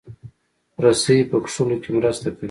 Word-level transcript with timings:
رسۍ 0.83 1.19
په 1.29 1.37
کښلو 1.43 1.77
کې 1.83 1.89
مرسته 1.97 2.27
کوي. 2.35 2.39